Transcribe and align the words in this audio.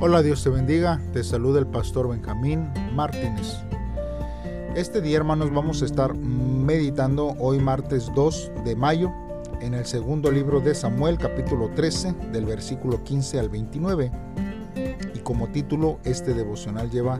Hola, 0.00 0.22
Dios 0.22 0.44
te 0.44 0.50
bendiga. 0.50 1.00
Te 1.12 1.24
saluda 1.24 1.58
el 1.58 1.66
pastor 1.66 2.08
Benjamín 2.08 2.70
Martínez. 2.94 3.56
Este 4.76 5.00
día, 5.00 5.16
hermanos, 5.16 5.52
vamos 5.52 5.82
a 5.82 5.86
estar 5.86 6.14
meditando 6.14 7.34
hoy 7.40 7.58
martes 7.58 8.08
2 8.14 8.52
de 8.64 8.76
mayo 8.76 9.12
en 9.60 9.74
el 9.74 9.84
segundo 9.86 10.30
libro 10.30 10.60
de 10.60 10.76
Samuel, 10.76 11.18
capítulo 11.18 11.70
13, 11.74 12.14
del 12.32 12.44
versículo 12.44 13.02
15 13.02 13.40
al 13.40 13.48
29. 13.48 14.12
Y 15.16 15.18
como 15.18 15.48
título, 15.48 15.98
este 16.04 16.32
devocional 16.32 16.88
lleva 16.92 17.18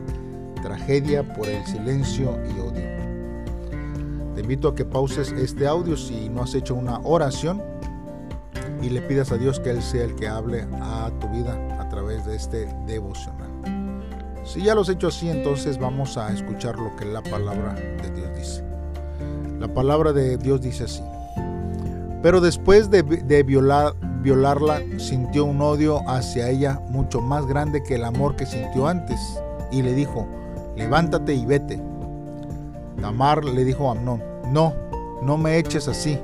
Tragedia 0.63 1.33
por 1.33 1.49
el 1.49 1.65
silencio 1.65 2.39
y 2.45 2.59
odio. 2.61 4.35
Te 4.35 4.41
invito 4.41 4.69
a 4.69 4.75
que 4.75 4.85
pauses 4.85 5.33
este 5.33 5.67
audio 5.67 5.97
si 5.97 6.29
no 6.29 6.43
has 6.43 6.55
hecho 6.55 6.75
una 6.75 6.99
oración 6.99 7.61
y 8.81 8.89
le 8.89 9.01
pidas 9.01 9.33
a 9.33 9.37
Dios 9.37 9.59
que 9.59 9.71
Él 9.71 9.81
sea 9.81 10.05
el 10.05 10.15
que 10.15 10.29
hable 10.29 10.65
a 10.81 11.11
tu 11.19 11.27
vida 11.27 11.57
a 11.77 11.88
de 12.25 12.35
este 12.35 12.65
devocional. 12.85 13.49
Si 14.43 14.63
ya 14.63 14.73
lo 14.73 14.81
has 14.81 14.89
hecho 14.89 15.07
así, 15.07 15.29
entonces 15.29 15.77
vamos 15.77 16.17
a 16.17 16.31
escuchar 16.31 16.77
lo 16.79 16.95
que 16.95 17.05
la 17.05 17.21
palabra 17.21 17.73
de 17.73 18.09
Dios 18.11 18.29
dice. 18.35 18.63
La 19.59 19.67
palabra 19.67 20.13
de 20.13 20.37
Dios 20.37 20.61
dice 20.61 20.85
así. 20.85 21.03
Pero 22.21 22.41
después 22.41 22.89
de, 22.89 23.03
violar, 23.43 23.93
violarla, 24.21 24.81
sintió 24.97 25.45
un 25.45 25.61
odio 25.61 26.01
hacia 26.09 26.49
ella 26.49 26.81
mucho 26.89 27.21
más 27.21 27.45
grande 27.45 27.83
que 27.83 27.95
el 27.95 28.03
amor 28.03 28.35
que 28.35 28.45
sintió 28.45 28.87
antes. 28.87 29.19
Y 29.71 29.81
le 29.81 29.93
dijo, 29.93 30.27
levántate 30.75 31.33
y 31.33 31.45
vete. 31.45 31.81
Tamar 32.99 33.45
le 33.45 33.63
dijo 33.63 33.89
a 33.89 33.91
Amnón, 33.91 34.23
no, 34.47 34.73
no 35.21 35.37
me 35.37 35.57
eches 35.57 35.87
así. 35.87 36.19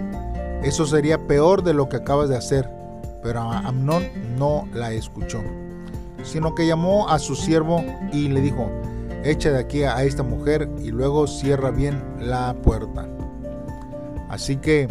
Eso 0.63 0.85
sería 0.85 1.27
peor 1.27 1.63
de 1.63 1.73
lo 1.73 1.87
que 1.87 1.97
acabas 1.97 2.27
de 2.27 2.37
hacer. 2.37 2.69
Pero 3.21 3.41
Amnón 3.41 4.03
no 4.37 4.67
la 4.73 4.91
escuchó, 4.91 5.41
sino 6.25 6.55
que 6.55 6.67
llamó 6.67 7.07
a 7.07 7.19
su 7.19 7.35
siervo 7.35 7.83
y 8.11 8.27
le 8.27 8.41
dijo, 8.41 8.69
echa 9.23 9.51
de 9.51 9.59
aquí 9.59 9.83
a 9.83 10.03
esta 10.03 10.23
mujer 10.23 10.69
y 10.79 10.89
luego 10.89 11.27
cierra 11.27 11.71
bien 11.71 12.03
la 12.19 12.53
puerta. 12.61 13.07
Así 14.29 14.57
que 14.57 14.87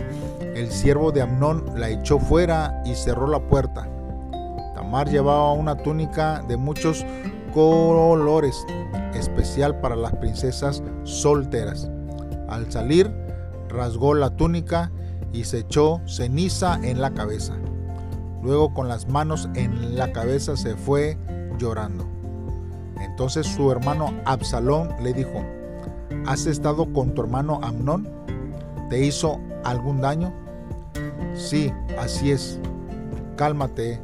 el 0.54 0.70
siervo 0.70 1.12
de 1.12 1.22
Amnón 1.22 1.64
la 1.76 1.90
echó 1.90 2.18
fuera 2.18 2.82
y 2.84 2.94
cerró 2.94 3.26
la 3.26 3.40
puerta. 3.40 3.88
Tamar 4.74 5.10
llevaba 5.10 5.52
una 5.52 5.76
túnica 5.76 6.42
de 6.48 6.56
muchos 6.56 7.04
colores, 7.52 8.64
especial 9.14 9.80
para 9.80 9.96
las 9.96 10.14
princesas 10.16 10.82
solteras. 11.02 11.90
Al 12.48 12.70
salir, 12.70 13.12
rasgó 13.68 14.14
la 14.14 14.30
túnica 14.30 14.90
y 15.32 15.44
se 15.44 15.58
echó 15.58 16.00
ceniza 16.06 16.78
en 16.82 17.00
la 17.00 17.12
cabeza. 17.12 17.54
Luego 18.42 18.74
con 18.74 18.88
las 18.88 19.08
manos 19.08 19.48
en 19.54 19.96
la 19.96 20.12
cabeza 20.12 20.56
se 20.56 20.76
fue 20.76 21.16
llorando. 21.58 22.06
Entonces 23.00 23.46
su 23.46 23.70
hermano 23.70 24.12
Absalón 24.24 24.90
le 25.02 25.12
dijo, 25.12 25.44
¿has 26.26 26.46
estado 26.46 26.92
con 26.92 27.14
tu 27.14 27.22
hermano 27.22 27.60
Amnón? 27.62 28.08
¿Te 28.90 29.04
hizo 29.04 29.40
algún 29.64 30.00
daño? 30.00 30.32
Sí, 31.34 31.72
así 31.98 32.30
es. 32.30 32.60
Cálmate, 33.36 34.00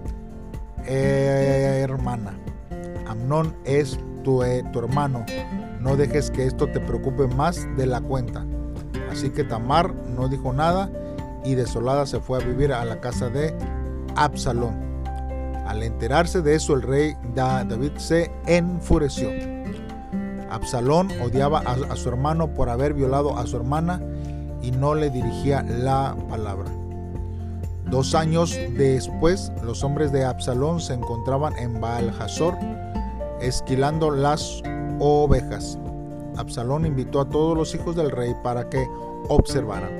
hermana. 0.87 2.34
Amnón 3.06 3.55
es 3.65 3.98
tu, 4.25 4.43
eh, 4.43 4.65
tu 4.73 4.81
hermano. 4.81 5.25
No 5.81 5.97
dejes 5.97 6.31
que 6.31 6.47
esto 6.47 6.67
te 6.67 6.81
preocupe 6.81 7.27
más 7.27 7.67
de 7.77 7.87
la 7.87 8.01
cuenta. 8.01 8.45
Así 9.11 9.31
que 9.31 9.45
Tamar 9.45 9.95
no 9.95 10.28
dijo 10.28 10.53
nada 10.53 10.91
y 11.45 11.55
desolada 11.55 12.06
se 12.06 12.21
fue 12.21 12.43
a 12.43 12.47
vivir 12.47 12.73
a 12.73 12.84
la 12.84 13.01
casa 13.01 13.28
de 13.28 13.55
Absalón. 14.17 14.89
Al 15.66 15.83
enterarse 15.83 16.42
de 16.42 16.55
eso 16.55 16.75
el 16.75 16.83
rey 16.83 17.14
David 17.34 17.92
se 17.97 18.30
enfureció. 18.47 19.30
Absalón 20.50 21.08
odiaba 21.22 21.60
a, 21.60 21.97
su 21.97 22.09
hermano 22.09 22.53
por 22.54 22.69
haber 22.69 22.93
violado 22.93 23.38
a 23.38 23.47
su 23.47 23.56
hermana 23.56 24.00
y 24.62 24.72
no 24.72 24.94
le 24.94 25.10
dirigía 25.10 25.62
la 25.62 26.16
palabra. 26.28 26.71
Dos 27.87 28.15
años 28.15 28.59
después, 28.76 29.53
los 29.65 29.82
hombres 29.84 30.12
de 30.12 30.25
Absalón 30.25 30.81
se 30.81 30.94
encontraban 30.94 31.56
en 31.56 31.81
Baal 31.81 32.12
Hazor, 32.21 32.56
esquilando 33.41 34.10
las 34.10 34.62
ovejas. 34.98 35.78
Absalón 36.37 36.87
invitó 36.87 37.21
a 37.21 37.28
todos 37.28 37.56
los 37.56 37.75
hijos 37.75 37.97
del 37.97 38.10
rey 38.10 38.34
para 38.42 38.69
que 38.69 38.87
observaran. 39.28 39.91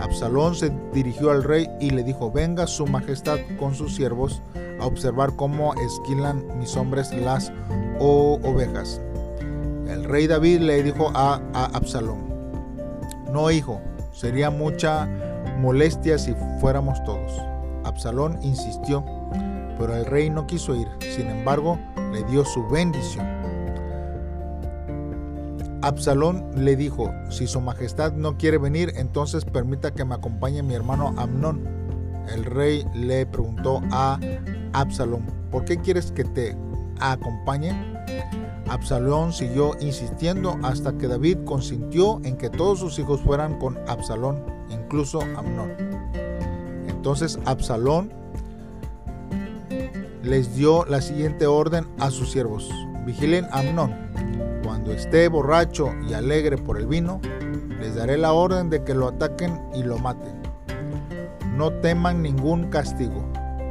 Absalón 0.00 0.54
se 0.54 0.70
dirigió 0.92 1.30
al 1.30 1.42
rey 1.42 1.68
y 1.80 1.90
le 1.90 2.02
dijo, 2.02 2.30
venga 2.30 2.66
su 2.66 2.86
majestad 2.86 3.38
con 3.58 3.74
sus 3.74 3.94
siervos 3.94 4.42
observar 4.86 5.34
cómo 5.36 5.74
esquilan 5.74 6.58
mis 6.58 6.76
hombres 6.76 7.12
las 7.12 7.52
ovejas. 7.98 9.00
El 9.88 10.04
rey 10.04 10.26
David 10.26 10.60
le 10.60 10.82
dijo 10.82 11.10
a, 11.14 11.40
a 11.54 11.64
Absalón, 11.66 12.26
no 13.32 13.50
hijo, 13.50 13.80
sería 14.12 14.50
mucha 14.50 15.06
molestia 15.58 16.18
si 16.18 16.34
fuéramos 16.60 17.02
todos. 17.04 17.32
Absalón 17.84 18.38
insistió, 18.42 19.04
pero 19.78 19.94
el 19.94 20.06
rey 20.06 20.30
no 20.30 20.46
quiso 20.46 20.74
ir, 20.74 20.88
sin 21.00 21.28
embargo 21.28 21.78
le 22.12 22.24
dio 22.24 22.44
su 22.44 22.66
bendición. 22.68 23.26
Absalón 25.82 26.50
le 26.56 26.74
dijo, 26.74 27.12
si 27.30 27.46
su 27.46 27.60
majestad 27.60 28.12
no 28.12 28.36
quiere 28.36 28.58
venir, 28.58 28.92
entonces 28.96 29.44
permita 29.44 29.92
que 29.92 30.04
me 30.04 30.14
acompañe 30.16 30.62
mi 30.62 30.74
hermano 30.74 31.14
Amnón. 31.16 31.68
El 32.34 32.44
rey 32.44 32.84
le 32.94 33.24
preguntó 33.24 33.80
a 33.92 34.18
Absalón, 34.76 35.24
¿por 35.50 35.64
qué 35.64 35.78
quieres 35.78 36.12
que 36.12 36.24
te 36.24 36.56
acompañe? 37.00 37.72
Absalón 38.68 39.32
siguió 39.32 39.72
insistiendo 39.80 40.58
hasta 40.62 40.96
que 40.98 41.08
David 41.08 41.38
consintió 41.44 42.20
en 42.24 42.36
que 42.36 42.50
todos 42.50 42.80
sus 42.80 42.98
hijos 42.98 43.20
fueran 43.20 43.58
con 43.58 43.78
Absalón, 43.88 44.44
incluso 44.70 45.20
Amnón. 45.20 45.72
Entonces 46.88 47.38
Absalón 47.44 48.12
les 50.22 50.54
dio 50.54 50.84
la 50.84 51.00
siguiente 51.00 51.46
orden 51.46 51.86
a 51.98 52.10
sus 52.10 52.32
siervos, 52.32 52.68
vigilen 53.06 53.46
a 53.46 53.60
Amnón 53.60 54.06
cuando 54.66 54.92
esté 54.92 55.28
borracho 55.28 55.94
y 56.08 56.12
alegre 56.12 56.58
por 56.58 56.76
el 56.76 56.86
vino, 56.86 57.20
les 57.80 57.94
daré 57.94 58.18
la 58.18 58.32
orden 58.32 58.68
de 58.68 58.84
que 58.84 58.94
lo 58.94 59.08
ataquen 59.08 59.60
y 59.74 59.84
lo 59.84 59.96
maten. 59.98 60.42
No 61.56 61.72
teman 61.72 62.20
ningún 62.20 62.68
castigo. 62.68 63.24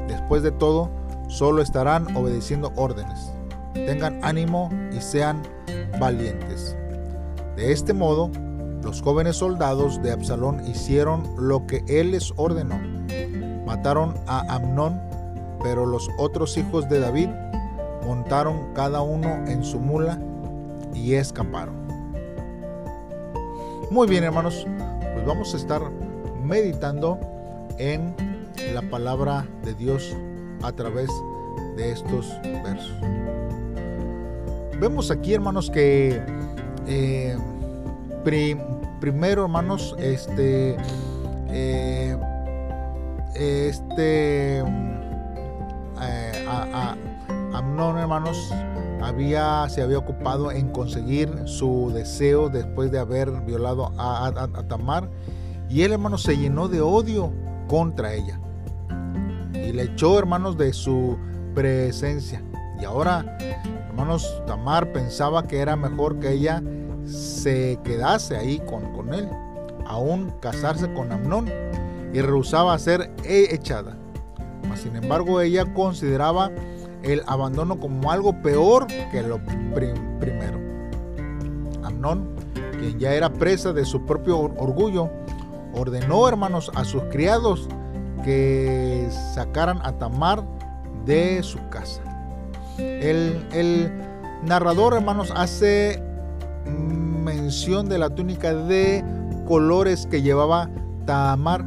Después 0.08 0.44
de 0.44 0.52
todo, 0.52 0.90
solo 1.28 1.62
estarán 1.62 2.16
obedeciendo 2.16 2.72
órdenes. 2.76 3.32
Tengan 3.74 4.24
ánimo 4.24 4.70
y 4.92 5.02
sean 5.02 5.42
valientes. 6.00 6.78
De 7.56 7.72
este 7.72 7.94
modo, 7.94 8.32
los 8.84 9.02
jóvenes 9.02 9.38
soldados 9.38 10.02
de 10.04 10.12
Absalón 10.12 10.66
hicieron 10.68 11.24
lo 11.38 11.66
que 11.66 11.84
él 11.88 12.12
les 12.12 12.34
ordenó. 12.36 12.80
Mataron 13.66 14.14
a 14.28 14.42
Amnón, 14.54 15.02
pero 15.64 15.86
los 15.86 16.10
otros 16.18 16.58
hijos 16.58 16.88
de 16.90 17.00
David 17.00 17.30
montaron 18.06 18.74
cada 18.74 19.02
uno 19.02 19.28
en 19.48 19.64
su 19.64 19.80
mula 19.80 20.20
y 20.94 21.16
escaparon. 21.16 21.76
Muy 23.90 24.08
bien 24.08 24.24
hermanos, 24.24 24.66
pues 25.14 25.26
vamos 25.26 25.54
a 25.54 25.58
estar 25.58 25.82
meditando 26.44 27.20
en 27.78 28.16
la 28.74 28.82
palabra 28.90 29.48
de 29.64 29.74
Dios 29.74 30.16
a 30.64 30.72
través 30.72 31.10
de 31.76 31.92
estos 31.92 32.28
versos. 32.64 32.94
Vemos 34.80 35.12
aquí 35.12 35.34
hermanos 35.34 35.70
que 35.70 36.22
eh, 36.88 37.38
primero 39.00 39.44
hermanos 39.44 39.96
este 40.00 40.76
eh, 41.50 42.18
este 43.36 44.60
eh, 44.60 46.46
Amnón 47.54 47.98
hermanos 47.98 48.54
había, 49.06 49.68
se 49.70 49.82
había 49.82 49.98
ocupado 49.98 50.52
en 50.52 50.70
conseguir 50.70 51.30
su 51.46 51.92
deseo 51.94 52.50
después 52.50 52.92
de 52.92 53.00
haber 53.00 53.32
violado 53.42 53.92
a, 53.98 54.48
Tamar. 54.68 55.10
Y 55.70 55.82
él, 55.84 55.94
hermanos, 55.94 56.24
se 56.24 56.38
llenó 56.38 56.68
de 56.68 56.82
odio 56.82 57.32
contra 57.68 58.14
ella. 58.14 58.40
Y 59.66 59.72
le 59.72 59.84
echó, 59.84 60.20
hermanos, 60.20 60.58
de 60.58 60.72
su 60.74 61.18
presencia. 61.54 62.44
Y 62.80 62.86
ahora, 62.86 63.38
hermanos, 63.88 64.42
Tamar 64.46 64.92
pensaba 64.92 65.44
que 65.44 65.60
era 65.60 65.76
mejor 65.76 66.20
que 66.20 66.34
ella 66.34 66.62
se 67.06 67.80
quedase 67.84 68.36
ahí 68.36 68.60
con, 68.60 68.94
con 68.94 69.14
él, 69.14 69.28
aún 69.86 70.32
casarse 70.40 70.92
con 70.94 71.12
Amnón, 71.12 71.50
y 72.14 72.22
rehusaba 72.22 72.78
ser 72.78 73.12
echada. 73.24 73.98
Mas, 74.70 74.82
sin 74.82 74.96
embargo, 74.96 75.42
ella 75.42 75.74
consideraba 75.74 76.52
el 77.04 77.24
abandono 77.28 77.80
como 77.80 78.12
algo 78.12 78.42
peor 78.42 78.88
que 79.12 79.22
lo 79.22 79.40
primero. 79.76 80.60
Amnón, 81.84 82.36
quien 82.80 83.00
ya 83.00 83.14
era 83.14 83.32
presa 83.32 83.74
de 83.74 83.86
su 83.86 84.06
propio 84.06 84.40
orgullo, 84.40 85.10
ordenó, 85.74 86.28
hermanos, 86.28 86.72
a 86.76 86.84
sus 86.84 87.04
criados 87.06 87.68
que 88.26 89.08
sacaran 89.36 89.80
a 89.84 89.94
Tamar 89.94 90.44
de 91.06 91.44
su 91.44 91.60
casa. 91.70 92.02
El, 92.80 93.48
el 93.54 93.92
narrador, 94.44 94.96
hermanos, 94.96 95.32
hace 95.36 96.02
mención 96.66 97.88
de 97.88 98.00
la 98.00 98.10
túnica 98.10 98.54
de 98.54 99.04
colores 99.46 100.08
que 100.08 100.24
llevaba 100.24 100.70
Tamar, 101.06 101.64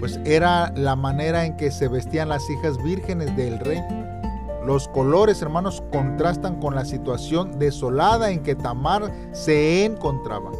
pues 0.00 0.18
era 0.24 0.72
la 0.74 0.96
manera 0.96 1.44
en 1.44 1.56
que 1.58 1.70
se 1.70 1.88
vestían 1.88 2.30
las 2.30 2.48
hijas 2.48 2.82
vírgenes 2.82 3.36
del 3.36 3.58
rey. 3.58 3.82
Los 4.64 4.88
colores, 4.88 5.42
hermanos, 5.42 5.82
contrastan 5.92 6.58
con 6.58 6.74
la 6.74 6.86
situación 6.86 7.58
desolada 7.58 8.30
en 8.30 8.42
que 8.42 8.54
Tamar 8.54 9.12
se 9.32 9.84
encontraba. 9.84 10.52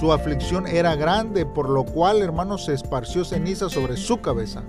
Su 0.00 0.12
aflicción 0.12 0.66
era 0.66 0.94
grande, 0.94 1.46
por 1.46 1.70
lo 1.70 1.82
cual, 1.82 2.20
hermanos, 2.20 2.66
se 2.66 2.74
esparció 2.74 3.24
ceniza 3.24 3.70
sobre 3.70 3.96
su 3.96 4.20
cabeza. 4.20 4.62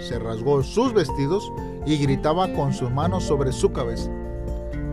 Se 0.00 0.18
rasgó 0.18 0.60
sus 0.64 0.92
vestidos 0.92 1.52
y 1.86 1.98
gritaba 1.98 2.52
con 2.52 2.72
sus 2.72 2.90
manos 2.90 3.22
sobre 3.22 3.52
su 3.52 3.72
cabeza. 3.72 4.10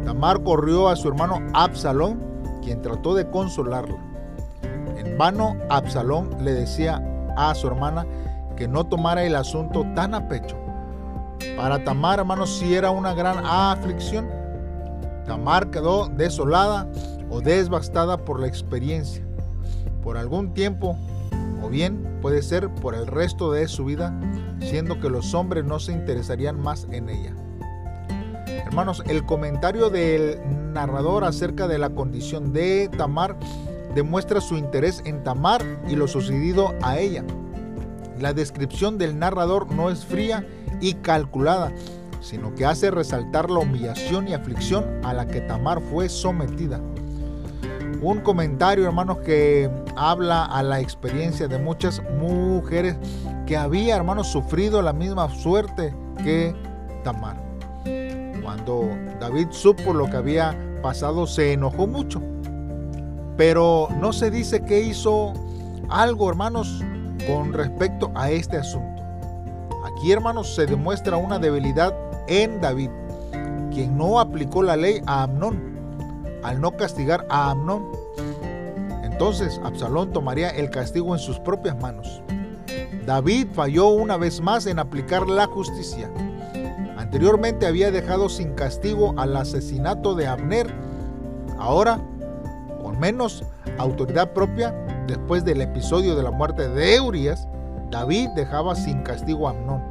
Tamar 0.06 0.44
corrió 0.44 0.90
a 0.90 0.96
su 0.96 1.08
hermano 1.08 1.40
Absalón, 1.54 2.22
quien 2.62 2.84
trató 2.84 3.16
de 3.16 3.28
consolarla. 3.32 3.98
En 4.96 5.18
vano, 5.18 5.56
Absalón 5.70 6.38
le 6.44 6.54
decía 6.54 7.04
a 7.36 7.56
su 7.56 7.66
hermana 7.66 8.06
que 8.56 8.68
no 8.68 8.86
tomara 8.86 9.24
el 9.24 9.36
asunto 9.36 9.88
tan 9.96 10.14
a 10.14 10.28
pecho. 10.28 10.56
Para 11.58 11.84
Tamar, 11.84 12.20
hermanos, 12.20 12.60
si 12.60 12.76
era 12.76 12.92
una 12.92 13.16
gran 13.16 13.44
aflicción. 13.44 14.30
Tamar 15.26 15.72
quedó 15.72 16.10
desolada 16.10 16.88
o 17.32 17.42
desbastada 17.42 18.18
por 18.18 18.40
la 18.40 18.48
experiencia. 18.48 19.29
Por 20.10 20.18
algún 20.18 20.56
tiempo, 20.56 20.98
o 21.62 21.70
bien 21.70 22.18
puede 22.20 22.42
ser 22.42 22.68
por 22.74 22.96
el 22.96 23.06
resto 23.06 23.52
de 23.52 23.68
su 23.68 23.86
vida, 23.86 24.20
siendo 24.60 25.00
que 25.00 25.08
los 25.08 25.36
hombres 25.36 25.66
no 25.66 25.80
se 25.80 25.92
interesarían 25.92 26.60
más 26.60 26.88
en 26.90 27.10
ella. 27.10 27.36
Hermanos, 28.66 29.04
el 29.06 29.24
comentario 29.28 29.92
del 29.92 30.40
narrador 30.74 31.26
acerca 31.26 31.68
de 31.68 31.78
la 31.78 31.92
condición 31.92 32.54
de 32.54 32.90
Tamar 32.98 33.38
demuestra 33.94 34.42
su 34.42 34.58
interés 34.58 35.04
en 35.06 35.22
Tamar 35.24 35.64
y 35.88 35.96
lo 35.96 36.08
sucedido 36.08 36.74
a 36.82 36.98
ella. 36.98 37.24
La 38.20 38.34
descripción 38.34 38.98
del 38.98 39.20
narrador 39.20 39.72
no 39.72 39.92
es 39.92 40.04
fría 40.04 40.44
y 40.82 40.96
calculada, 40.96 41.72
sino 42.20 42.56
que 42.56 42.66
hace 42.66 42.90
resaltar 42.90 43.52
la 43.52 43.60
humillación 43.60 44.28
y 44.28 44.34
aflicción 44.34 44.86
a 45.04 45.14
la 45.14 45.28
que 45.28 45.42
Tamar 45.42 45.80
fue 45.82 46.10
sometida. 46.10 46.82
Un 48.02 48.22
comentario, 48.22 48.86
hermanos, 48.86 49.18
que 49.20 49.70
habla 50.00 50.46
a 50.46 50.64
la 50.64 50.80
experiencia 50.80 51.50
de 51.50 51.60
muchas 51.60 52.02
mujeres 52.18 52.96
que 53.46 53.58
había, 53.58 53.98
hermanos, 53.98 54.28
sufrido 54.28 54.82
la 54.82 54.94
misma 54.94 55.30
suerte 55.30 55.94
que 56.24 56.56
Tamar. 57.04 57.36
Cuando 58.42 58.88
David 59.20 59.48
supo 59.52 59.94
lo 59.94 60.10
que 60.10 60.16
había 60.16 60.58
pasado, 60.82 61.28
se 61.28 61.52
enojó 61.52 61.86
mucho. 61.86 62.22
Pero 63.36 63.90
no 64.00 64.14
se 64.14 64.32
dice 64.32 64.64
que 64.64 64.80
hizo 64.80 65.34
algo, 65.90 66.30
hermanos, 66.30 66.82
con 67.28 67.52
respecto 67.52 68.10
a 68.16 68.32
este 68.32 68.58
asunto. 68.58 69.04
Aquí, 69.86 70.14
hermanos, 70.14 70.56
se 70.56 70.66
demuestra 70.66 71.18
una 71.18 71.40
debilidad 71.40 71.94
en 72.28 72.62
David, 72.62 72.90
quien 73.74 73.98
no 73.98 74.20
aplicó 74.20 74.64
la 74.64 74.78
ley 74.78 75.02
a 75.06 75.24
Amnón, 75.24 75.62
al 76.44 76.62
no 76.62 76.72
castigar 76.72 77.26
a 77.30 77.52
Amnón. 77.52 77.99
Entonces 79.20 79.60
Absalón 79.66 80.14
tomaría 80.14 80.48
el 80.48 80.70
castigo 80.70 81.14
en 81.14 81.20
sus 81.20 81.42
propias 81.42 81.78
manos. 81.82 82.22
David 83.06 83.48
falló 83.52 83.90
una 83.90 84.16
vez 84.16 84.40
más 84.40 84.66
en 84.66 84.80
aplicar 84.80 85.28
la 85.28 85.46
justicia. 85.46 86.10
Anteriormente 86.96 87.68
había 87.68 87.92
dejado 87.92 88.30
sin 88.30 88.54
castigo 88.54 89.14
al 89.18 89.36
asesinato 89.36 90.16
de 90.16 90.26
Abner. 90.26 90.74
Ahora, 91.58 92.00
con 92.82 92.98
menos 92.98 93.44
autoridad 93.78 94.32
propia, 94.32 94.72
después 95.06 95.44
del 95.44 95.64
episodio 95.64 96.16
de 96.16 96.24
la 96.24 96.32
muerte 96.32 96.70
de 96.70 97.02
Urias, 97.02 97.46
David 97.92 98.30
dejaba 98.38 98.74
sin 98.74 99.02
castigo 99.02 99.50
a 99.50 99.52
Amnón. 99.52 99.84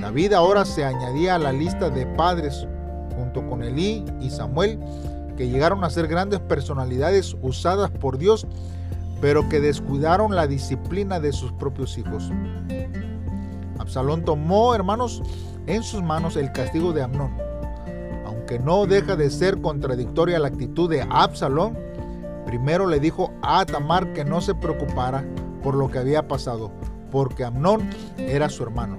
David 0.00 0.32
ahora 0.32 0.64
se 0.64 0.82
añadía 0.82 1.34
a 1.34 1.38
la 1.38 1.52
lista 1.52 1.90
de 1.90 2.06
padres 2.06 2.66
junto 3.18 3.46
con 3.46 3.62
Elí 3.62 4.02
y 4.18 4.30
Samuel, 4.30 4.80
que 5.36 5.48
llegaron 5.48 5.84
a 5.84 5.90
ser 5.90 6.08
grandes 6.08 6.40
personalidades 6.40 7.36
usadas 7.42 7.90
por 7.90 8.18
Dios, 8.18 8.46
pero 9.20 9.48
que 9.48 9.60
descuidaron 9.60 10.34
la 10.34 10.46
disciplina 10.46 11.20
de 11.20 11.32
sus 11.32 11.52
propios 11.52 11.96
hijos. 11.98 12.30
Absalón 13.78 14.24
tomó, 14.24 14.74
hermanos, 14.74 15.22
en 15.66 15.82
sus 15.82 16.02
manos 16.02 16.36
el 16.36 16.52
castigo 16.52 16.92
de 16.92 17.02
Amnón. 17.02 17.36
Aunque 18.26 18.58
no 18.58 18.86
deja 18.86 19.16
de 19.16 19.30
ser 19.30 19.60
contradictoria 19.60 20.38
la 20.38 20.48
actitud 20.48 20.90
de 20.90 21.06
Absalón, 21.10 21.78
primero 22.46 22.86
le 22.86 23.00
dijo 23.00 23.32
a 23.42 23.64
Tamar 23.64 24.12
que 24.12 24.24
no 24.24 24.40
se 24.40 24.54
preocupara 24.54 25.24
por 25.62 25.74
lo 25.74 25.90
que 25.90 25.98
había 25.98 26.28
pasado, 26.28 26.70
porque 27.10 27.44
Amnón 27.44 27.88
era 28.18 28.48
su 28.48 28.62
hermano. 28.62 28.98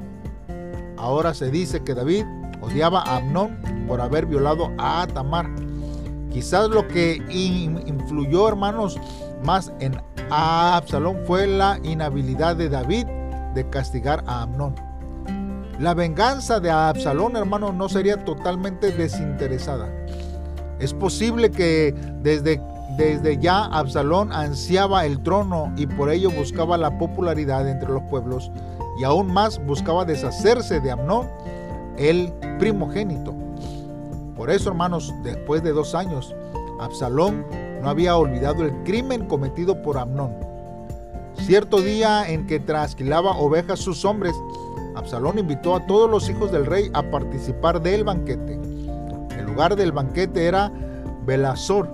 Ahora 0.98 1.34
se 1.34 1.52
dice 1.52 1.84
que 1.84 1.94
David 1.94 2.26
odiaba 2.62 3.02
a 3.02 3.18
Amnón 3.18 3.58
por 3.88 4.02
haber 4.02 4.26
violado 4.26 4.72
a 4.78 5.06
Tamar. 5.14 5.65
Quizás 6.36 6.68
lo 6.68 6.86
que 6.90 7.22
influyó, 7.30 8.50
hermanos, 8.50 9.00
más 9.46 9.72
en 9.80 10.02
Absalón 10.30 11.20
fue 11.26 11.48
la 11.48 11.80
inhabilidad 11.82 12.58
de 12.58 12.68
David 12.68 13.08
de 13.54 13.70
castigar 13.70 14.22
a 14.28 14.42
Amnón. 14.42 14.76
La 15.80 15.94
venganza 15.94 16.60
de 16.60 16.70
Absalón, 16.70 17.38
hermano, 17.38 17.72
no 17.72 17.88
sería 17.88 18.26
totalmente 18.26 18.92
desinteresada. 18.92 19.88
Es 20.80 20.94
posible 20.94 21.52
que 21.52 21.96
desde, 22.22 22.62
desde 22.98 23.38
ya 23.38 23.68
Absalón 23.68 24.34
ansiaba 24.34 25.06
el 25.06 25.24
trono 25.24 25.72
y 25.78 25.88
por 25.88 26.10
ello 26.10 26.32
buscaba 26.32 26.78
la 26.78 26.98
popularidad 26.98 27.66
entre 27.70 27.88
los 27.88 28.04
pueblos 28.10 28.52
y 29.00 29.06
aún 29.06 29.32
más 29.32 29.66
buscaba 29.66 30.04
deshacerse 30.04 30.82
de 30.82 30.92
Amnón, 30.92 31.30
el 31.98 32.34
primogénito. 32.60 33.45
Por 34.36 34.50
eso, 34.50 34.70
hermanos, 34.70 35.14
después 35.24 35.64
de 35.64 35.72
dos 35.72 35.96
años, 35.96 36.36
Absalón 36.80 37.46
no 37.82 37.90
había 37.90 38.18
olvidado 38.18 38.64
el 38.64 38.74
crimen 38.84 39.26
cometido 39.28 39.82
por 39.82 39.98
Amnón. 39.98 40.34
Cierto 41.40 41.82
día 41.82 42.28
en 42.30 42.48
que 42.48 42.60
trasquilaba 42.60 43.38
ovejas 43.38 43.80
sus 43.80 44.04
hombres, 44.04 44.34
Absalón 44.96 45.40
invitó 45.40 45.76
a 45.76 45.86
todos 45.86 46.10
los 46.10 46.30
hijos 46.30 46.52
del 46.52 46.66
rey 46.66 46.90
a 46.94 47.04
participar 47.04 47.82
del 47.82 48.04
banquete. 48.04 48.60
El 49.38 49.46
lugar 49.46 49.76
del 49.76 49.92
banquete 49.92 50.46
era 50.46 50.72
Belazor, 51.26 51.90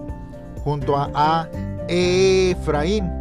junto 0.64 0.96
a, 0.98 1.50
Efraín. 1.88 3.12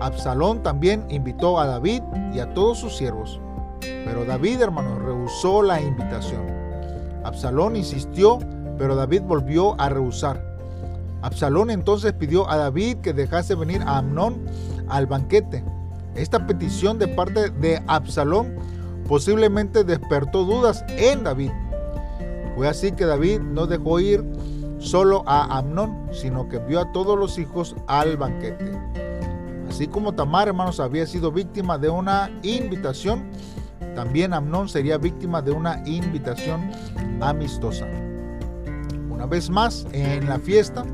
Absalón 0.00 0.62
también 0.62 1.04
invitó 1.08 1.58
a 1.58 1.66
David 1.66 2.02
y 2.32 2.38
a 2.38 2.52
todos 2.54 2.78
sus 2.78 2.96
siervos. 2.96 3.40
Pero 3.80 4.24
David, 4.24 4.60
hermano, 4.60 4.98
rehusó 4.98 5.62
la 5.62 5.80
invitación. 5.80 6.53
Absalón 7.24 7.76
insistió, 7.76 8.38
pero 8.78 8.94
David 8.96 9.22
volvió 9.22 9.80
a 9.80 9.88
rehusar. 9.88 10.54
Absalón 11.22 11.70
entonces 11.70 12.12
pidió 12.12 12.48
a 12.50 12.56
David 12.56 12.98
que 12.98 13.12
dejase 13.12 13.54
venir 13.54 13.82
a 13.82 13.98
Amnón 13.98 14.44
al 14.88 15.06
banquete. 15.06 15.64
Esta 16.14 16.46
petición 16.46 16.98
de 16.98 17.08
parte 17.08 17.50
de 17.50 17.82
Absalón 17.86 18.54
posiblemente 19.08 19.84
despertó 19.84 20.44
dudas 20.44 20.84
en 20.90 21.24
David. 21.24 21.50
Fue 22.54 22.68
así 22.68 22.92
que 22.92 23.04
David 23.04 23.40
no 23.40 23.66
dejó 23.66 23.98
ir 24.00 24.24
solo 24.78 25.24
a 25.26 25.58
Amnón, 25.58 26.08
sino 26.12 26.48
que 26.48 26.56
envió 26.56 26.80
a 26.80 26.92
todos 26.92 27.18
los 27.18 27.38
hijos 27.38 27.74
al 27.86 28.16
banquete. 28.16 28.78
Así 29.68 29.88
como 29.88 30.14
Tamar, 30.14 30.48
hermanos, 30.48 30.78
había 30.78 31.06
sido 31.06 31.32
víctima 31.32 31.78
de 31.78 31.88
una 31.88 32.30
invitación, 32.42 33.24
también 33.94 34.32
Amnón 34.32 34.68
sería 34.68 34.98
víctima 34.98 35.40
de 35.42 35.52
una 35.52 35.82
invitación 35.86 36.70
amistosa. 37.20 37.86
Una 39.10 39.26
vez 39.26 39.48
más, 39.48 39.86
en 39.92 40.28
la 40.28 40.38
fiesta, 40.38 40.84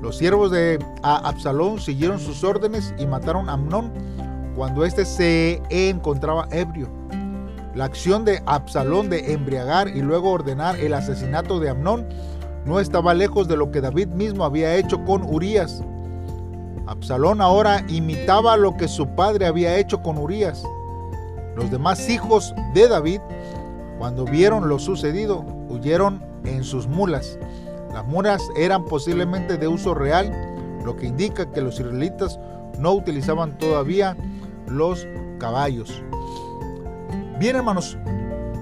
los 0.00 0.18
siervos 0.18 0.50
de 0.50 0.78
Absalón 1.02 1.80
siguieron 1.80 2.20
sus 2.20 2.44
órdenes 2.44 2.94
y 2.98 3.06
mataron 3.06 3.48
a 3.48 3.54
Amnón 3.54 3.92
cuando 4.54 4.84
éste 4.84 5.04
se 5.04 5.60
encontraba 5.68 6.48
ebrio. 6.50 6.88
La 7.74 7.84
acción 7.84 8.24
de 8.24 8.42
Absalón 8.46 9.10
de 9.10 9.32
embriagar 9.32 9.88
y 9.88 10.00
luego 10.00 10.30
ordenar 10.30 10.80
el 10.80 10.94
asesinato 10.94 11.60
de 11.60 11.70
Amnón 11.70 12.06
no 12.64 12.80
estaba 12.80 13.14
lejos 13.14 13.48
de 13.48 13.56
lo 13.56 13.70
que 13.70 13.80
David 13.80 14.08
mismo 14.08 14.44
había 14.44 14.74
hecho 14.76 15.04
con 15.04 15.22
Urías. 15.22 15.82
Absalón 16.86 17.40
ahora 17.40 17.84
imitaba 17.88 18.56
lo 18.56 18.76
que 18.76 18.88
su 18.88 19.06
padre 19.08 19.46
había 19.46 19.76
hecho 19.76 20.02
con 20.02 20.18
Urías. 20.18 20.64
Los 21.56 21.70
demás 21.70 22.08
hijos 22.10 22.54
de 22.74 22.86
David, 22.86 23.20
cuando 23.98 24.26
vieron 24.26 24.68
lo 24.68 24.78
sucedido, 24.78 25.40
huyeron 25.70 26.22
en 26.44 26.62
sus 26.62 26.86
mulas. 26.86 27.38
Las 27.92 28.04
mulas 28.04 28.42
eran 28.56 28.84
posiblemente 28.84 29.56
de 29.56 29.66
uso 29.66 29.94
real, 29.94 30.30
lo 30.84 30.94
que 30.96 31.06
indica 31.06 31.50
que 31.50 31.62
los 31.62 31.80
israelitas 31.80 32.38
no 32.78 32.92
utilizaban 32.92 33.56
todavía 33.56 34.16
los 34.68 35.08
caballos. 35.38 36.02
Bien, 37.38 37.56
hermanos, 37.56 37.96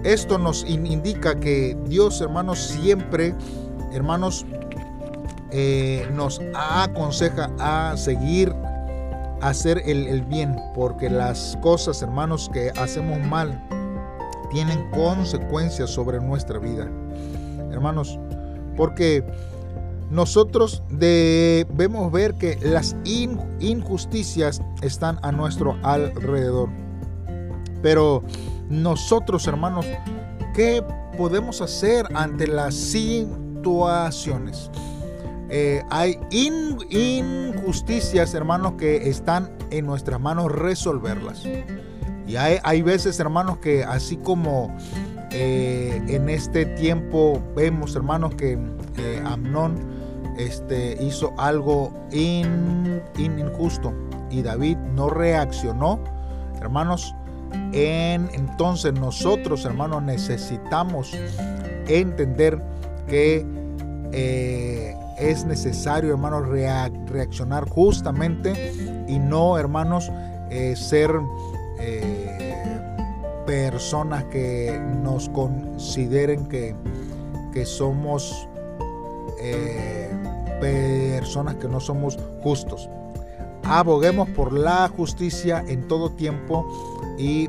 esto 0.04 0.38
nos 0.38 0.64
indica 0.68 1.40
que 1.40 1.76
Dios, 1.86 2.20
hermanos, 2.20 2.58
siempre, 2.60 3.34
hermanos, 3.92 4.46
eh, 5.50 6.08
nos 6.12 6.40
aconseja 6.54 7.50
a 7.58 7.96
seguir 7.96 8.54
hacer 9.48 9.82
el, 9.86 10.22
bien, 10.22 10.56
porque 10.74 11.10
las 11.10 11.58
cosas, 11.60 12.00
hermanos, 12.02 12.50
que 12.52 12.70
hacemos 12.76 13.18
mal 13.20 13.62
tienen 14.50 14.90
consecuencias 14.90 15.90
sobre 15.90 16.18
nuestra 16.20 16.58
vida. 16.58 16.88
Hermanos, 17.70 18.18
porque 18.76 19.24
nosotros 20.10 20.82
debemos 20.88 22.10
ver 22.10 22.34
que 22.34 22.58
las 22.62 22.96
injusticias 23.04 24.62
están 24.80 25.18
a 25.22 25.30
nuestro 25.30 25.76
alrededor. 25.82 26.70
Pero 27.82 28.22
nosotros, 28.70 29.46
hermanos, 29.46 29.84
¿qué 30.54 30.82
podemos 31.18 31.60
hacer 31.60 32.06
ante 32.14 32.46
las 32.46 32.74
situaciones? 32.74 34.70
Eh, 35.56 35.84
hay 35.88 36.18
injusticias, 36.90 38.34
hermanos, 38.34 38.72
que 38.72 39.08
están 39.08 39.52
en 39.70 39.86
nuestras 39.86 40.20
manos 40.20 40.50
resolverlas. 40.50 41.44
Y 42.26 42.34
hay, 42.34 42.82
veces, 42.82 43.20
hermanos, 43.20 43.58
que 43.58 43.84
así 43.84 44.16
como 44.16 44.76
eh, 45.30 46.02
en 46.08 46.28
este 46.28 46.66
tiempo 46.66 47.40
vemos, 47.54 47.94
hermanos, 47.94 48.34
que 48.34 48.58
eh, 48.96 49.22
Amnón 49.24 49.76
este, 50.38 50.98
hizo 51.00 51.32
algo 51.38 51.92
injusto 52.10 53.94
y 54.32 54.42
David 54.42 54.76
no 54.96 55.08
reaccionó, 55.08 56.02
hermanos, 56.60 57.14
en, 57.72 58.28
entonces 58.32 58.92
nosotros, 58.94 59.64
hermanos, 59.64 60.02
necesitamos 60.02 61.16
entender 61.86 62.60
que 63.06 63.46
eh, 64.10 64.96
es 65.18 65.44
necesario, 65.44 66.12
hermanos, 66.12 66.48
reaccionar 66.48 67.68
justamente 67.68 68.72
y 69.08 69.18
no, 69.18 69.58
hermanos, 69.58 70.10
eh, 70.50 70.74
ser 70.76 71.10
eh, 71.78 72.54
personas 73.46 74.24
que 74.24 74.80
nos 75.02 75.28
consideren 75.28 76.46
que, 76.46 76.74
que 77.52 77.66
somos 77.66 78.48
personas 80.60 81.56
que 81.56 81.68
no 81.68 81.80
somos 81.80 82.18
justos. 82.42 82.88
Aboguemos 83.64 84.28
por 84.30 84.52
la 84.52 84.88
justicia 84.88 85.64
en 85.68 85.88
todo 85.88 86.10
tiempo 86.10 86.66
y 87.18 87.48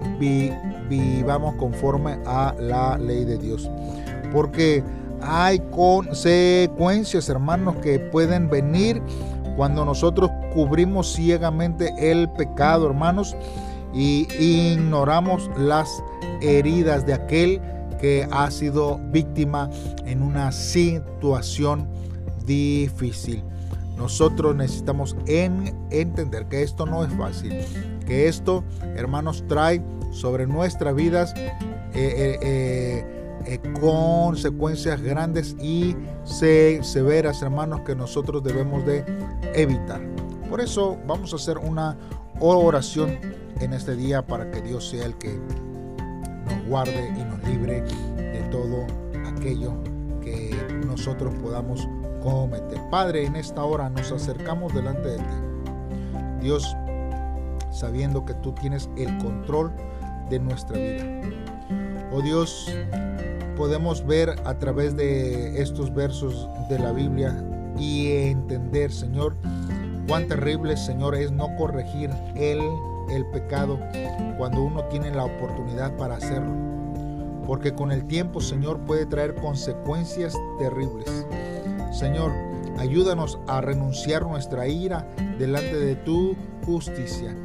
vivamos 0.89 1.55
conforme 1.55 2.17
a 2.25 2.55
la 2.59 2.97
ley 2.97 3.25
de 3.25 3.37
Dios. 3.37 3.69
Porque 4.31 4.83
hay 5.21 5.59
consecuencias, 5.71 7.29
hermanos, 7.29 7.75
que 7.77 7.99
pueden 7.99 8.49
venir 8.49 9.01
cuando 9.55 9.85
nosotros 9.85 10.29
cubrimos 10.53 11.13
ciegamente 11.13 11.93
el 11.99 12.29
pecado, 12.31 12.87
hermanos, 12.87 13.35
y 13.93 14.27
ignoramos 14.39 15.49
las 15.57 15.89
heridas 16.41 17.05
de 17.05 17.13
aquel 17.13 17.61
que 17.99 18.27
ha 18.31 18.51
sido 18.51 18.99
víctima 19.11 19.69
en 20.05 20.21
una 20.21 20.51
situación 20.51 21.87
difícil. 22.45 23.43
Nosotros 23.97 24.55
necesitamos 24.55 25.15
entender 25.25 26.47
que 26.47 26.63
esto 26.63 26.85
no 26.85 27.05
es 27.05 27.13
fácil, 27.13 27.53
que 28.05 28.27
esto, 28.27 28.63
hermanos, 28.95 29.45
trae 29.47 29.81
sobre 30.11 30.47
nuestras 30.47 30.93
vidas 30.95 31.33
eh, 31.35 31.51
eh, 31.93 32.39
eh, 32.41 33.14
consecuencias 33.79 35.01
grandes 35.01 35.55
y 35.61 35.95
severas, 36.23 37.41
hermanos, 37.41 37.81
que 37.81 37.95
nosotros 37.95 38.43
debemos 38.43 38.85
de 38.85 39.05
evitar. 39.53 40.01
Por 40.49 40.61
eso 40.61 40.97
vamos 41.07 41.33
a 41.33 41.35
hacer 41.37 41.57
una 41.57 41.97
oración 42.39 43.17
en 43.59 43.73
este 43.73 43.95
día 43.95 44.25
para 44.25 44.51
que 44.51 44.61
Dios 44.61 44.89
sea 44.89 45.05
el 45.05 45.15
que 45.15 45.39
nos 46.45 46.67
guarde 46.67 47.13
y 47.17 47.23
nos 47.23 47.43
libre 47.47 47.81
de 48.15 48.47
todo 48.51 48.85
aquello 49.27 49.73
que 50.21 50.55
nosotros 50.85 51.33
podamos 51.41 51.87
cometer. 52.21 52.79
Padre, 52.89 53.25
en 53.25 53.35
esta 53.35 53.63
hora 53.63 53.89
nos 53.89 54.11
acercamos 54.11 54.73
delante 54.73 55.09
de 55.09 55.17
ti. 55.17 55.23
Dios, 56.41 56.75
sabiendo 57.71 58.25
que 58.25 58.33
tú 58.35 58.51
tienes 58.53 58.89
el 58.97 59.17
control 59.19 59.71
de 60.29 60.39
nuestra 60.39 60.77
vida. 60.77 61.03
Oh 62.11 62.21
Dios, 62.21 62.71
podemos 63.55 64.05
ver 64.05 64.35
a 64.45 64.57
través 64.57 64.95
de 64.95 65.61
estos 65.61 65.93
versos 65.93 66.49
de 66.69 66.79
la 66.79 66.91
Biblia 66.91 67.43
y 67.77 68.11
entender, 68.11 68.91
Señor, 68.91 69.35
cuán 70.07 70.27
terrible, 70.27 70.77
Señor, 70.77 71.15
es 71.15 71.31
no 71.31 71.55
corregir 71.57 72.09
el, 72.35 72.59
el 73.09 73.25
pecado 73.27 73.79
cuando 74.37 74.61
uno 74.61 74.83
tiene 74.85 75.11
la 75.11 75.25
oportunidad 75.25 75.95
para 75.97 76.15
hacerlo. 76.15 76.53
Porque 77.45 77.73
con 77.73 77.91
el 77.91 78.05
tiempo, 78.05 78.41
Señor, 78.41 78.79
puede 78.81 79.05
traer 79.05 79.35
consecuencias 79.35 80.35
terribles. 80.57 81.25
Señor, 81.91 82.31
ayúdanos 82.77 83.39
a 83.47 83.61
renunciar 83.61 84.23
nuestra 84.25 84.67
ira 84.67 85.07
delante 85.37 85.75
de 85.75 85.95
tu 85.95 86.35
justicia 86.65 87.35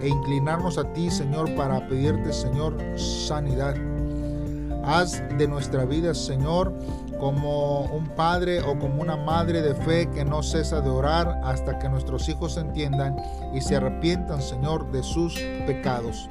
e 0.00 0.08
inclinarnos 0.08 0.78
a 0.78 0.92
ti, 0.92 1.10
Señor, 1.10 1.54
para 1.56 1.88
pedirte, 1.88 2.32
Señor, 2.32 2.76
sanidad. 2.96 3.74
Haz 4.84 5.22
de 5.36 5.48
nuestra 5.48 5.84
vida, 5.84 6.14
Señor, 6.14 6.72
como 7.18 7.82
un 7.86 8.06
padre 8.08 8.60
o 8.60 8.78
como 8.78 9.02
una 9.02 9.16
madre 9.16 9.60
de 9.60 9.74
fe 9.74 10.08
que 10.10 10.24
no 10.24 10.42
cesa 10.42 10.80
de 10.80 10.88
orar 10.88 11.40
hasta 11.44 11.78
que 11.78 11.88
nuestros 11.88 12.28
hijos 12.28 12.56
entiendan 12.56 13.16
y 13.52 13.60
se 13.60 13.76
arrepientan, 13.76 14.40
Señor, 14.40 14.90
de 14.92 15.02
sus 15.02 15.34
pecados. 15.66 16.28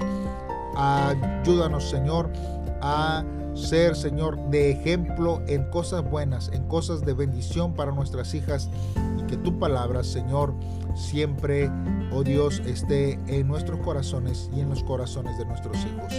Ayúdanos, 0.75 1.89
Señor, 1.89 2.31
a 2.81 3.23
ser, 3.57 3.95
Señor, 3.95 4.49
de 4.49 4.71
ejemplo 4.71 5.41
en 5.47 5.69
cosas 5.69 6.09
buenas, 6.09 6.49
en 6.53 6.63
cosas 6.67 7.01
de 7.01 7.13
bendición 7.13 7.73
para 7.73 7.91
nuestras 7.91 8.33
hijas 8.33 8.69
y 9.19 9.23
que 9.23 9.37
tu 9.37 9.57
palabra, 9.59 10.03
Señor, 10.03 10.53
siempre, 10.95 11.69
oh 12.11 12.23
Dios, 12.23 12.61
esté 12.65 13.19
en 13.27 13.47
nuestros 13.47 13.79
corazones 13.79 14.49
y 14.55 14.61
en 14.61 14.69
los 14.69 14.83
corazones 14.83 15.37
de 15.37 15.45
nuestros 15.45 15.77
hijos. 15.77 16.13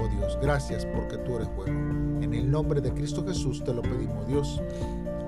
Oh 0.00 0.08
Dios, 0.16 0.38
gracias 0.40 0.86
porque 0.86 1.16
tú 1.18 1.36
eres 1.36 1.48
bueno. 1.56 2.22
En 2.22 2.34
el 2.34 2.50
nombre 2.50 2.80
de 2.80 2.92
Cristo 2.92 3.24
Jesús 3.26 3.62
te 3.64 3.72
lo 3.72 3.82
pedimos, 3.82 4.26
Dios. 4.28 4.62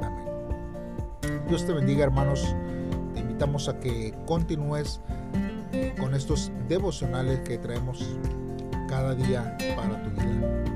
Amén. 0.03 1.45
Dios 1.49 1.67
te 1.67 1.73
bendiga, 1.73 2.05
hermanos. 2.05 2.55
Te 3.15 3.21
invitamos 3.21 3.69
a 3.69 3.79
que 3.81 4.15
continúes 4.27 5.01
con 5.99 6.15
estos 6.15 6.53
devocionales 6.69 7.41
que 7.41 7.59
traemos 7.59 8.05
cada 8.89 9.15
día 9.15 9.57
para 9.77 10.03
tu 10.03 10.11
vida. 10.11 10.76